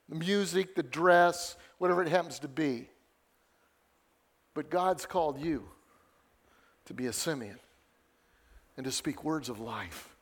[0.10, 2.90] the music, the dress, whatever it happens to be.
[4.56, 5.70] But God's called you
[6.86, 7.60] to be a Simeon
[8.76, 10.16] and to speak words of life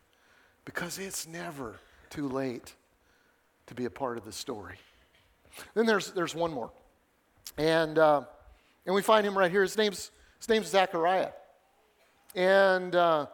[0.66, 2.76] because it's never too late
[3.68, 4.76] to be a part of the story.
[5.74, 6.72] Then there's, there's one more.
[7.58, 8.24] And, uh,
[8.86, 9.62] and we find him right here.
[9.62, 11.32] His name's, his name's Zechariah.
[12.36, 13.28] And uh,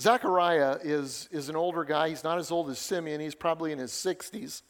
[0.00, 2.08] Zechariah is, is an older guy.
[2.08, 4.62] He's not as old as Simeon, he's probably in his 60s.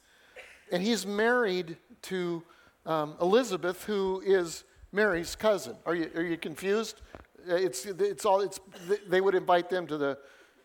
[0.71, 2.43] And he's married to
[2.85, 5.75] um, Elizabeth, who is Mary's cousin.
[5.85, 7.01] Are you, are you confused?
[7.49, 8.59] Uh, it's, it's all, it's,
[9.07, 10.17] they would invite them to the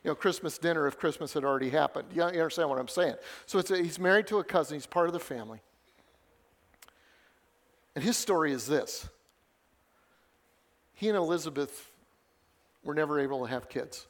[0.03, 2.09] you know, Christmas dinner if Christmas had already happened.
[2.15, 3.15] You understand what I'm saying?
[3.47, 5.61] So it's a, he's married to a cousin, he's part of the family.
[7.95, 9.09] And his story is this
[10.95, 11.91] he and Elizabeth
[12.83, 14.07] were never able to have kids.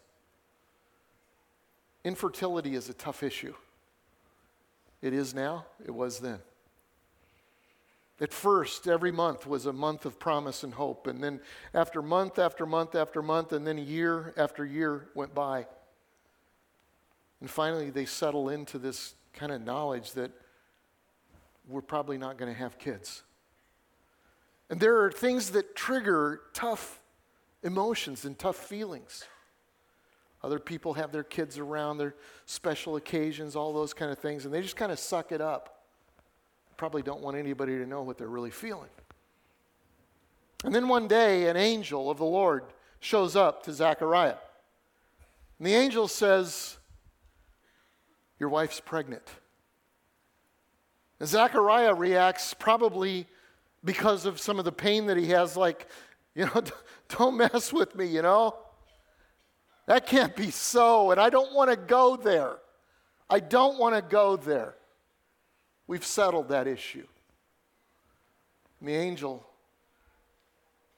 [2.04, 3.54] Infertility is a tough issue.
[5.00, 6.38] It is now, it was then.
[8.20, 11.06] At first, every month was a month of promise and hope.
[11.06, 11.40] And then,
[11.72, 15.66] after month after month after month, and then year after year went by.
[17.40, 20.30] And finally, they settle into this kind of knowledge that
[21.68, 23.24] we're probably not going to have kids.
[24.70, 27.00] And there are things that trigger tough
[27.62, 29.24] emotions and tough feelings.
[30.42, 34.52] Other people have their kids around, their special occasions, all those kind of things, and
[34.52, 35.84] they just kind of suck it up.
[36.76, 38.90] Probably don't want anybody to know what they're really feeling.
[40.64, 42.64] And then one day, an angel of the Lord
[43.00, 44.36] shows up to Zechariah.
[45.58, 46.78] And the angel says,
[48.38, 49.28] Your wife's pregnant.
[51.20, 53.26] And Zechariah reacts probably
[53.84, 55.88] because of some of the pain that he has, like,
[56.34, 56.62] you know,
[57.08, 58.56] don't mess with me, you know?
[59.86, 62.56] That can't be so, and I don't want to go there.
[63.28, 64.74] I don't want to go there.
[65.86, 67.06] We've settled that issue.
[68.80, 69.46] And the angel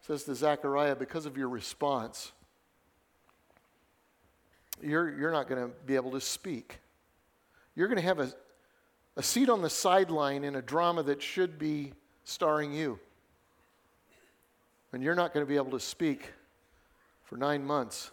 [0.06, 2.30] says to Zechariah, because of your response,
[4.80, 6.78] you're, you're not going to be able to speak.
[7.74, 8.32] You're going to have a,
[9.16, 11.92] a seat on the sideline in a drama that should be
[12.26, 12.98] starring you.
[14.92, 16.32] And you're not going to be able to speak
[17.24, 18.10] for nine months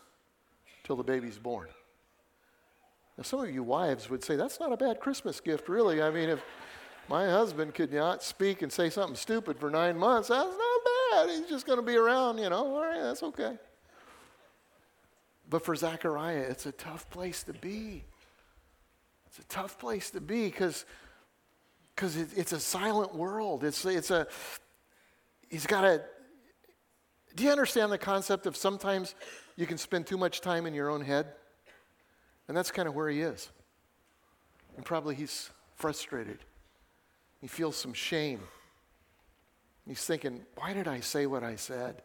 [0.84, 1.68] till the baby's born.
[3.18, 6.02] Now, some of you wives would say, that's not a bad Christmas gift, really.
[6.02, 6.44] I mean, if
[7.10, 11.30] my husband could not speak and say something stupid for nine months, that's not bad.
[11.30, 12.76] He's just going to be around, you know.
[12.76, 13.58] All right, that's okay.
[15.50, 18.04] But for Zechariah, it's a tough place to be.
[19.28, 20.86] It's a tough place to be because
[21.96, 23.64] because it, it's a silent world.
[23.64, 24.28] It's, it's a,
[25.50, 26.02] he's got a,
[27.36, 29.16] do you understand the concept of sometimes
[29.56, 31.28] you can spend too much time in your own head?
[32.48, 33.50] And that's kind of where he is.
[34.76, 36.40] And probably he's frustrated.
[37.42, 38.42] He feels some shame.
[39.88, 42.02] He's thinking, why did I say what I said?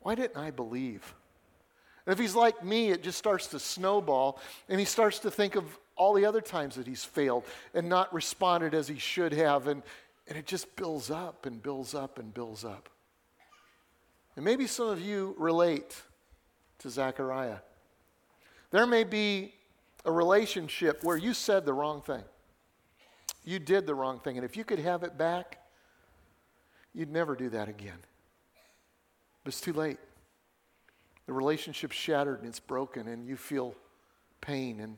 [0.00, 1.14] Why didn't I believe?
[2.04, 5.56] And if he's like me, it just starts to snowball, and he starts to think
[5.56, 5.64] of
[5.98, 9.82] all the other times that he's failed and not responded as he should have, and,
[10.26, 12.88] and it just builds up and builds up and builds up.
[14.36, 16.00] And maybe some of you relate
[16.78, 17.58] to Zechariah.
[18.70, 19.52] There may be
[20.04, 22.22] a relationship where you said the wrong thing.
[23.44, 24.36] You did the wrong thing.
[24.36, 25.58] And if you could have it back,
[26.94, 27.98] you'd never do that again.
[29.42, 29.98] But it's too late.
[31.26, 33.74] The relationship's shattered and it's broken, and you feel
[34.40, 34.80] pain.
[34.80, 34.96] And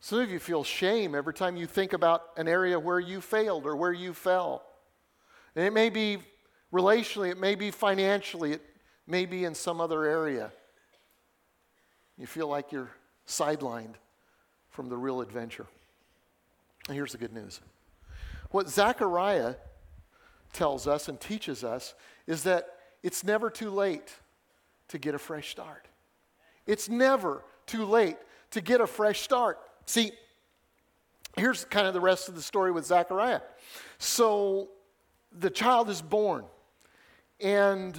[0.00, 3.66] some of you feel shame every time you think about an area where you failed
[3.66, 4.62] or where you fell.
[5.56, 6.18] And it may be
[6.72, 8.62] relationally, it may be financially, it
[9.06, 10.52] may be in some other area.
[12.16, 12.90] You feel like you're
[13.26, 13.94] sidelined
[14.70, 15.66] from the real adventure.
[16.86, 17.60] And here's the good news
[18.50, 19.56] What Zechariah
[20.52, 21.94] tells us and teaches us
[22.26, 22.66] is that
[23.02, 24.14] it's never too late
[24.88, 25.86] to get a fresh start.
[26.66, 28.16] It's never too late
[28.52, 29.58] to get a fresh start.
[29.88, 30.12] See,
[31.38, 33.40] here's kind of the rest of the story with Zechariah.
[33.96, 34.68] So
[35.32, 36.44] the child is born,
[37.40, 37.98] and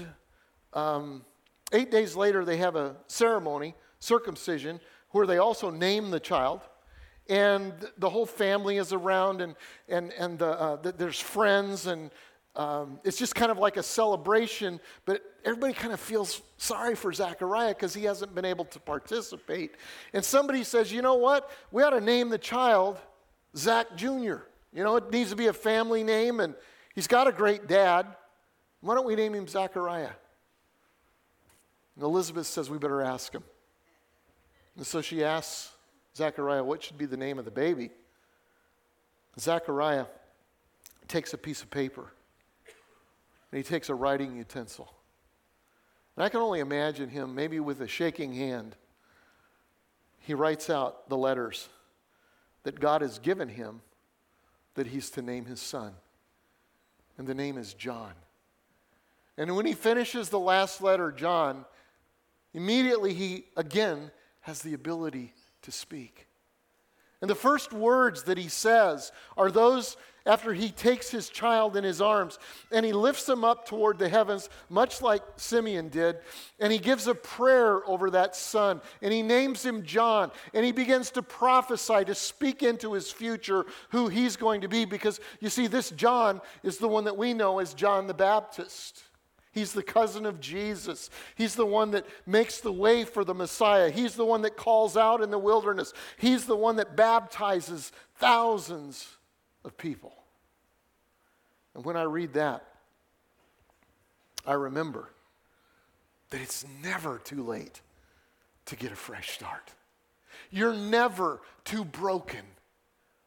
[0.74, 1.26] um,
[1.74, 6.62] eight days later, they have a ceremony, circumcision, where they also name the child.
[7.28, 9.56] And the whole family is around, and,
[9.88, 12.12] and, and the, uh, the, there's friends, and
[12.60, 17.14] um, it's just kind of like a celebration, but everybody kind of feels sorry for
[17.14, 19.76] Zachariah because he hasn't been able to participate.
[20.12, 21.50] And somebody says, you know what?
[21.72, 23.00] We ought to name the child
[23.56, 24.40] Zach Jr.
[24.74, 26.54] You know, it needs to be a family name, and
[26.94, 28.06] he's got a great dad.
[28.82, 30.12] Why don't we name him Zachariah?
[31.96, 33.44] And Elizabeth says, we better ask him.
[34.76, 35.72] And so she asks
[36.14, 37.90] Zachariah, what should be the name of the baby?
[39.40, 40.08] Zachariah
[41.08, 42.12] takes a piece of paper
[43.52, 44.94] and he takes a writing utensil.
[46.16, 48.76] And I can only imagine him, maybe with a shaking hand,
[50.20, 51.70] he writes out the letters
[52.64, 53.82] that God has given him
[54.76, 55.94] that he's to name his son.
[57.18, 58.14] And the name is John.
[59.38, 61.66] And when he finishes the last letter, John,
[62.54, 66.28] immediately he again has the ability to speak.
[67.22, 71.84] And the first words that he says are those after he takes his child in
[71.84, 72.40] his arms
[72.72, 76.18] and he lifts him up toward the heavens, much like Simeon did,
[76.60, 80.72] and he gives a prayer over that son and he names him John and he
[80.72, 84.86] begins to prophesy, to speak into his future who he's going to be.
[84.86, 89.04] Because you see, this John is the one that we know as John the Baptist.
[89.52, 91.10] He's the cousin of Jesus.
[91.36, 93.90] He's the one that makes the way for the Messiah.
[93.90, 95.92] He's the one that calls out in the wilderness.
[96.18, 99.08] He's the one that baptizes thousands
[99.70, 100.12] of people.
[101.74, 102.66] And when I read that,
[104.46, 105.10] I remember
[106.32, 107.80] that it's never too late
[108.66, 109.72] to get a fresh start.
[110.52, 112.42] You're never too broken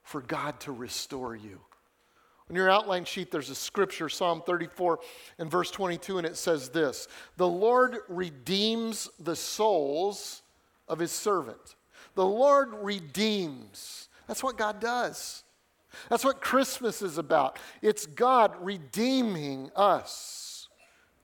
[0.02, 1.60] for God to restore you.
[2.50, 4.98] On your outline sheet, there's a scripture, Psalm 34
[5.38, 10.42] and verse 22, and it says this The Lord redeems the souls
[10.88, 11.76] of his servant.
[12.14, 14.08] The Lord redeems.
[14.26, 15.44] That's what God does.
[16.08, 17.58] That's what Christmas is about.
[17.80, 20.68] It's God redeeming us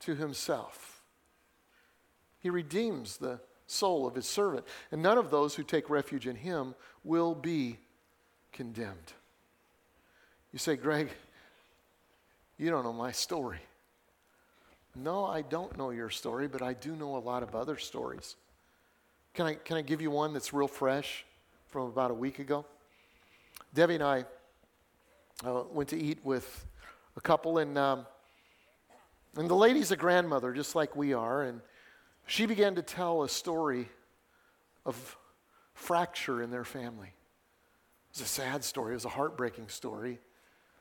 [0.01, 1.01] to himself.
[2.39, 6.35] He redeems the soul of his servant, and none of those who take refuge in
[6.35, 7.77] him will be
[8.51, 9.13] condemned.
[10.51, 11.09] You say, Greg,
[12.57, 13.59] you don't know my story.
[14.95, 18.35] No, I don't know your story, but I do know a lot of other stories.
[19.33, 21.25] Can I, can I give you one that's real fresh
[21.67, 22.65] from about a week ago?
[23.73, 24.25] Debbie and I
[25.45, 26.67] uh, went to eat with
[27.15, 28.05] a couple, and, um,
[29.35, 31.61] and the lady's a grandmother, just like we are, and
[32.25, 33.89] she began to tell a story
[34.85, 35.17] of
[35.73, 37.07] fracture in their family.
[37.07, 40.19] It was a sad story, it was a heartbreaking story.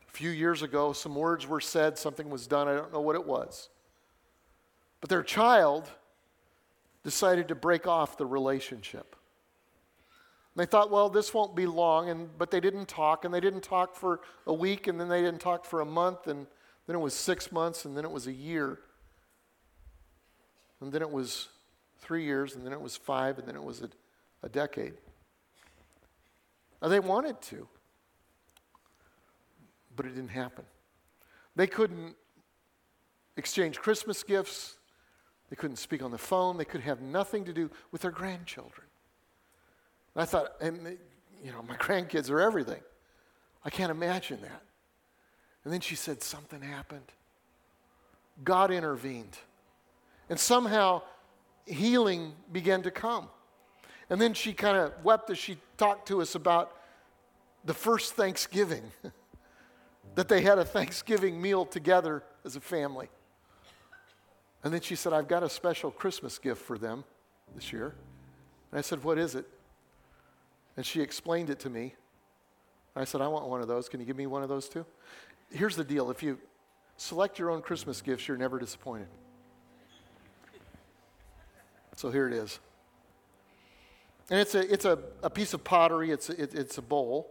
[0.08, 3.14] A few years ago, some words were said, something was done, I don't know what
[3.14, 3.68] it was.
[5.00, 5.88] But their child
[7.04, 9.14] decided to break off the relationship.
[10.58, 13.62] They thought, well, this won't be long, and, but they didn't talk, and they didn't
[13.62, 16.46] talk for a week, and then they didn't talk for a month, and
[16.86, 18.80] then it was six months, and then it was a year.
[20.80, 21.48] And then it was
[22.00, 23.88] three years, and then it was five, and then it was a,
[24.42, 24.94] a decade.
[26.82, 27.68] Now, they wanted to
[29.98, 30.64] but it didn't happen.
[31.56, 32.14] They couldn't
[33.36, 34.76] exchange Christmas gifts.
[35.50, 36.56] They couldn't speak on the phone.
[36.56, 38.86] They could have nothing to do with their grandchildren.
[40.18, 42.80] I thought, you know, my grandkids are everything.
[43.64, 44.62] I can't imagine that.
[45.64, 47.12] And then she said, something happened.
[48.44, 49.36] God intervened.
[50.30, 51.02] And somehow
[51.66, 53.28] healing began to come.
[54.10, 56.74] And then she kind of wept as she talked to us about
[57.64, 58.82] the first Thanksgiving.
[60.14, 63.08] that they had a Thanksgiving meal together as a family.
[64.64, 67.04] And then she said, I've got a special Christmas gift for them
[67.54, 67.94] this year.
[68.72, 69.46] And I said, What is it?
[70.78, 71.96] And she explained it to me.
[72.94, 73.88] I said, I want one of those.
[73.88, 74.86] Can you give me one of those too?
[75.50, 76.38] Here's the deal if you
[76.96, 79.08] select your own Christmas gifts, you're never disappointed.
[81.96, 82.60] So here it is.
[84.30, 87.28] And it's a, it's a, a piece of pottery, it's a, it, it's a bowl.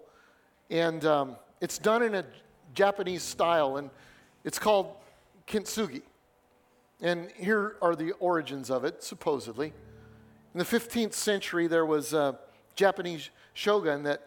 [0.70, 2.26] And um, it's done in a
[2.74, 3.90] Japanese style, and
[4.44, 4.94] it's called
[5.48, 6.02] kintsugi.
[7.00, 9.68] And here are the origins of it, supposedly.
[10.54, 12.40] In the 15th century, there was a
[12.78, 14.22] Japanese shogun that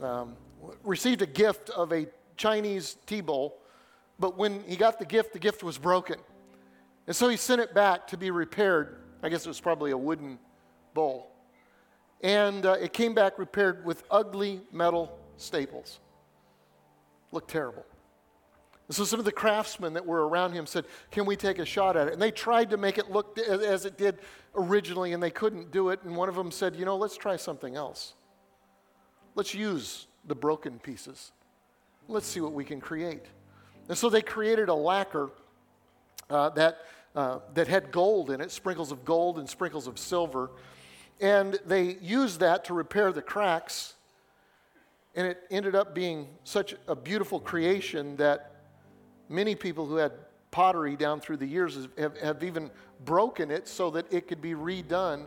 [0.00, 0.36] um,
[0.84, 3.58] received a gift of a Chinese tea bowl,
[4.20, 6.16] but when he got the gift, the gift was broken.
[7.06, 8.98] And so he sent it back to be repaired.
[9.22, 10.38] I guess it was probably a wooden
[10.92, 11.32] bowl.
[12.20, 16.00] And uh, it came back repaired with ugly metal staples.
[17.32, 17.84] Looked terrible.
[18.88, 21.64] And so some of the craftsmen that were around him said, Can we take a
[21.64, 22.12] shot at it?
[22.12, 24.18] And they tried to make it look as, it did
[24.54, 26.02] originally, and they couldn't do it.
[26.04, 28.14] And one of them said, You know, let's try something else.
[29.34, 31.32] Let's use the broken pieces.
[32.08, 33.24] Let's see what we can create.
[33.88, 35.30] And so they created a lacquer
[36.30, 36.78] uh, that,
[37.14, 40.50] uh, that had gold in it, sprinkles of gold and sprinkles of silver.
[41.20, 43.94] And they used that to repair the cracks.
[45.16, 48.55] And it ended up being such a beautiful creation that
[49.28, 50.12] many people who had
[50.50, 52.70] pottery down through the years have, have even
[53.04, 55.26] broken it so that it could be redone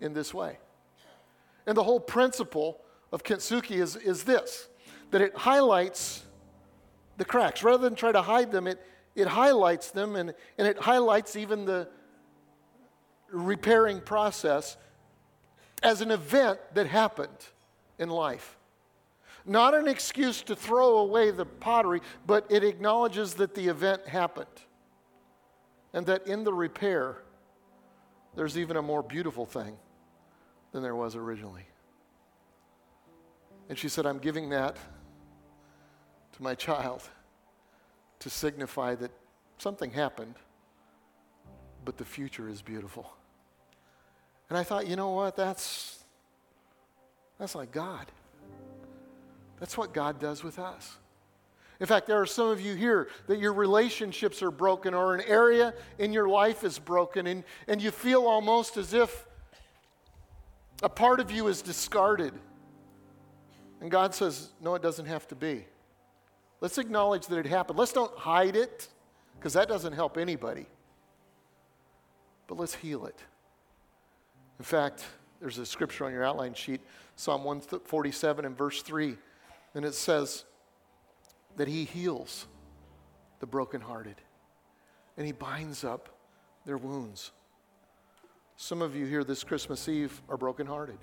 [0.00, 0.58] in this way.
[1.66, 2.80] And the whole principle
[3.12, 4.68] of kintsugi is, is this
[5.10, 6.24] that it highlights
[7.18, 7.62] the cracks.
[7.62, 11.66] Rather than try to hide them, it, it highlights them and, and it highlights even
[11.66, 11.86] the
[13.30, 14.76] repairing process
[15.82, 17.28] as an event that happened
[17.98, 18.56] in life.
[19.44, 24.46] Not an excuse to throw away the pottery, but it acknowledges that the event happened.
[25.92, 27.18] And that in the repair,
[28.34, 29.76] there's even a more beautiful thing
[30.72, 31.66] than there was originally.
[33.68, 34.76] And she said, I'm giving that
[36.32, 37.02] to my child
[38.20, 39.10] to signify that
[39.58, 40.34] something happened,
[41.84, 43.12] but the future is beautiful.
[44.48, 45.36] And I thought, you know what?
[45.36, 46.04] That's,
[47.38, 48.06] that's like God.
[49.62, 50.98] That's what God does with us.
[51.78, 55.20] In fact, there are some of you here that your relationships are broken or an
[55.24, 59.24] area in your life is broken, and, and you feel almost as if
[60.82, 62.32] a part of you is discarded.
[63.80, 65.64] And God says, No, it doesn't have to be.
[66.60, 67.78] Let's acknowledge that it happened.
[67.78, 68.88] Let's don't hide it,
[69.38, 70.66] because that doesn't help anybody.
[72.48, 73.20] But let's heal it.
[74.58, 75.04] In fact,
[75.38, 76.80] there's a scripture on your outline sheet,
[77.14, 79.16] Psalm 147 and verse 3,
[79.74, 80.44] and it says
[81.56, 82.46] that He heals
[83.40, 84.16] the brokenhearted
[85.16, 86.08] and He binds up
[86.64, 87.32] their wounds.
[88.56, 90.98] Some of you here this Christmas Eve are brokenhearted.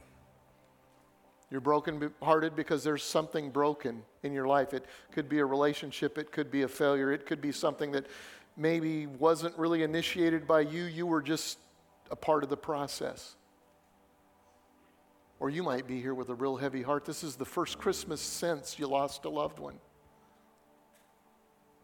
[1.52, 4.74] You're brokenhearted because there's something broken in your life.
[4.74, 8.06] It could be a relationship, it could be a failure, it could be something that
[8.56, 11.58] maybe wasn't really initiated by you, you were just
[12.12, 13.36] a part of the process.
[15.40, 17.06] Or you might be here with a real heavy heart.
[17.06, 19.80] This is the first Christmas since you lost a loved one.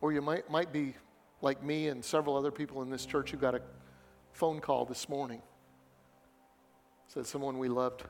[0.01, 0.93] Or you might, might be
[1.41, 3.61] like me and several other people in this church who got a
[4.33, 5.41] phone call this morning.
[7.07, 8.03] Said someone we loved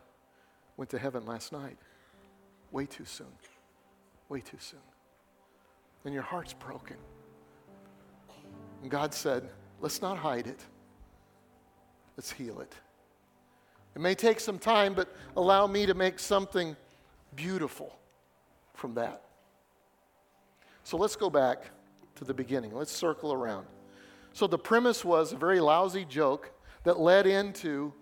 [0.77, 1.77] went to heaven last night.
[2.71, 3.27] Way too soon.
[4.29, 4.79] Way too soon.
[6.05, 6.97] And your heart's broken.
[8.81, 10.59] And God said, let's not hide it,
[12.17, 12.73] let's heal it.
[13.95, 16.75] It may take some time, but allow me to make something
[17.35, 17.97] beautiful
[18.73, 19.23] from that.
[20.83, 21.63] So let's go back
[22.15, 22.73] to the beginning.
[22.73, 23.65] Let's circle around.
[24.33, 26.51] So the premise was a very lousy joke
[26.83, 27.93] that led into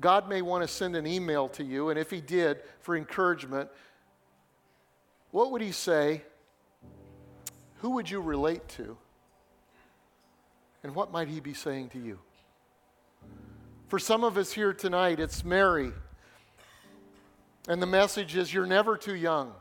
[0.00, 3.70] God may want to send an email to you, and if He did, for encouragement,
[5.30, 6.22] what would He say?
[7.78, 8.96] Who would you relate to?
[10.82, 12.18] And what might He be saying to you?
[13.88, 15.92] For some of us here tonight, it's Mary.
[17.68, 19.52] And the message is you're never too young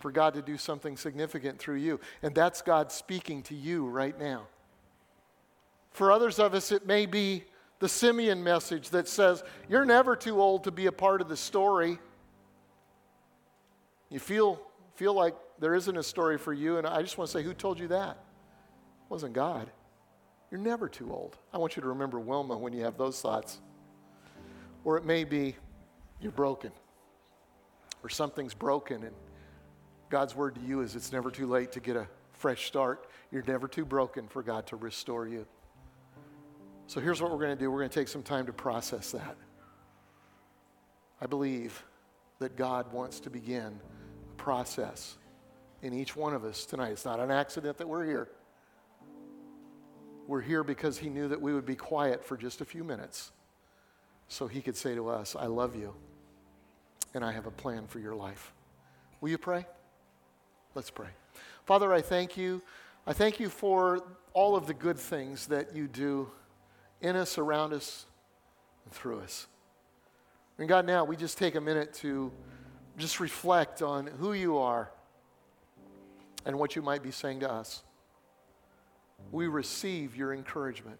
[0.00, 2.00] for God to do something significant through you.
[2.22, 4.48] And that's God speaking to you right now.
[5.92, 7.44] For others of us, it may be
[7.78, 11.36] the Simeon message that says, You're never too old to be a part of the
[11.36, 11.98] story.
[14.10, 14.60] You feel,
[14.96, 17.54] feel like there isn't a story for you, and I just want to say, Who
[17.54, 18.10] told you that?
[18.10, 19.70] It wasn't God.
[20.54, 21.36] You're never too old.
[21.52, 23.60] I want you to remember Wilma when you have those thoughts.
[24.84, 25.56] Or it may be
[26.20, 26.70] you're broken,
[28.04, 29.16] or something's broken, and
[30.10, 33.08] God's word to you is it's never too late to get a fresh start.
[33.32, 35.44] You're never too broken for God to restore you.
[36.86, 39.10] So here's what we're going to do we're going to take some time to process
[39.10, 39.36] that.
[41.20, 41.82] I believe
[42.38, 43.80] that God wants to begin
[44.30, 45.16] a process
[45.82, 46.92] in each one of us tonight.
[46.92, 48.28] It's not an accident that we're here.
[50.26, 53.32] We're here because He knew that we would be quiet for just a few minutes
[54.28, 55.94] so He could say to us, I love you
[57.14, 58.52] and I have a plan for your life.
[59.20, 59.66] Will you pray?
[60.74, 61.08] Let's pray.
[61.64, 62.62] Father, I thank you.
[63.06, 64.00] I thank you for
[64.32, 66.30] all of the good things that you do
[67.00, 68.06] in us, around us,
[68.84, 69.46] and through us.
[70.58, 72.32] And God, now we just take a minute to
[72.98, 74.90] just reflect on who you are
[76.44, 77.82] and what you might be saying to us.
[79.30, 80.98] We receive your encouragement.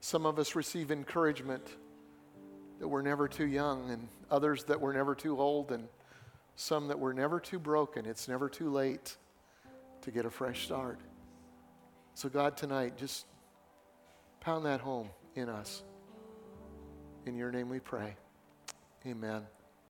[0.00, 1.64] Some of us receive encouragement
[2.78, 5.86] that we're never too young, and others that we're never too old, and
[6.56, 8.06] some that we're never too broken.
[8.06, 9.16] It's never too late
[10.02, 10.98] to get a fresh start.
[12.14, 13.26] So, God, tonight, just
[14.40, 15.82] pound that home in us.
[17.26, 18.16] In your name we pray.
[19.06, 19.42] Amen.